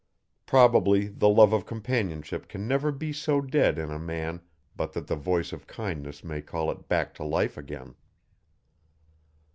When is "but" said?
4.75-4.93